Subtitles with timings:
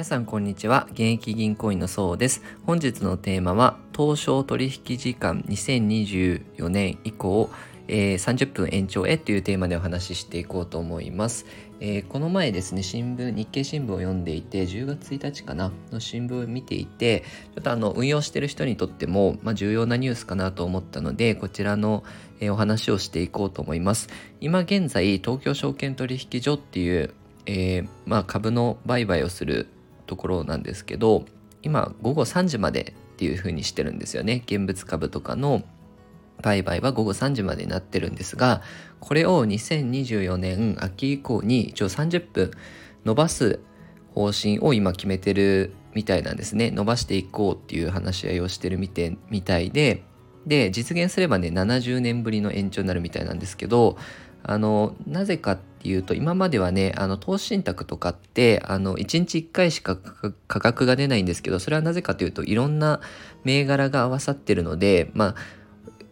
[0.00, 0.86] 皆さんこんにちは。
[0.92, 2.42] 現役銀行員のそうです。
[2.64, 7.50] 本日のテーマは東証取引時間2024年以降、
[7.86, 11.44] えー、30分延長へというテーマでお話ししていこうと思います、
[11.80, 17.24] えー、この前ですね新聞日経新聞を読んでいて10月1日かなの新聞を見ていて
[17.54, 22.04] ちょっとあの運用してる人にとっても、まあ、重要なニュースかなと思ったのでこちらの、
[22.40, 24.08] え、お話をしていこうと思います。
[24.40, 27.12] 今現在東京証券取引所っていう
[27.46, 29.66] えー、まあ、株の売買をする
[30.10, 31.24] ところなんですけど
[31.62, 34.42] 今午後3時までっていう風にしてるんですよね。
[34.44, 35.62] 現物株とかの
[36.42, 38.62] 売買は午後3時までになってるんですが
[38.98, 42.50] これを2024年秋以降に一応30分
[43.04, 43.60] 伸ばす
[44.14, 46.72] 方針を今決めてるみたいなんですね。
[46.72, 50.02] 伸ばしていこうっていう話し合いをしてるみてみたいで
[50.46, 53.96] で実現すればね70年ぶりの延長になるみたいなんですけど
[54.42, 59.96] あのなぜかっていうと今まではねあの投資信託とかってあの1日1回しか
[60.46, 63.00] 価格が出ないんですけどそれはなぜかというといろんな
[63.44, 65.34] 銘柄が合わさってるのでまあ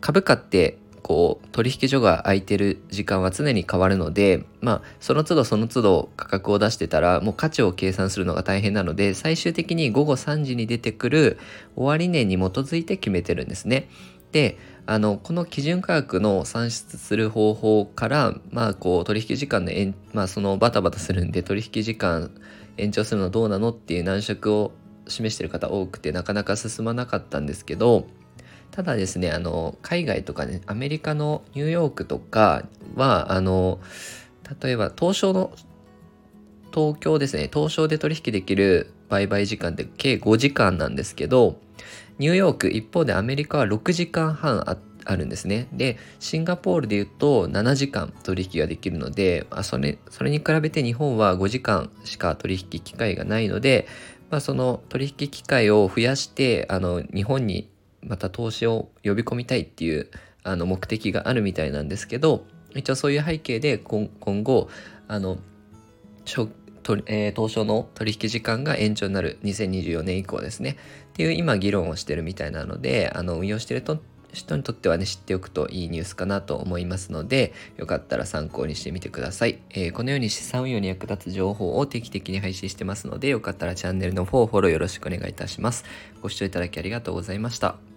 [0.00, 11.38] 株価ってこう取引所が空いてる時間は常に変わるのでまあその都度その都度価格を出してたらもう価値を計算するのが大変なので最終的に午後3時に出てくる
[11.76, 13.88] 終値に基づいて決めてるんですね。
[14.32, 14.58] で
[14.90, 22.32] あのこの基準価格の算出する方法からまあこう取引時間の延まあそのバタバタするんで取引時間
[22.76, 24.72] 延長するのどうなのっていう難色を
[25.06, 28.08] 示してる方多くてなかなか進まなかったんですけど
[28.72, 32.64] ただですねあの海外とかねアメリカのニューヨークとか
[32.96, 33.78] はあの
[34.60, 35.52] 例えば東証の
[36.72, 41.60] 東京ですね東証で取引できる売買時間って計5時間なんですけど
[42.18, 45.68] ニューヨーク一方でアメリカは6時間半ああるんですね。
[45.72, 53.86] で、シンガポールで言うと7時間取引ができるので、まあ、それそれに比べて日本は5時間しか取引機会がないので、
[54.30, 57.70] まあ、その取引機会を増やしてあの日本に
[58.02, 60.08] また投資を呼び込みたいっていう
[60.42, 62.44] あの目的があるみたいなんですけど
[62.74, 64.08] 一応そういう背景で今
[64.42, 64.68] 後
[65.08, 65.38] あの
[66.96, 70.76] と、えー、東証の取引時間が延長になる2024年以降ですね。
[71.10, 73.98] っていう今議論をしてるみたいなのであの運用してると
[74.32, 85.84] 人にとってはね知っておくといいニュースかなと思いますのでよかったら参考にしてみてください、えー、このように資産運用に役立つ情報を定期的に配信してますのでよかったらチャンネルの方をフォローよろしくお願いいたします。
[86.22, 87.89] ご視聴いただきありがとうございました。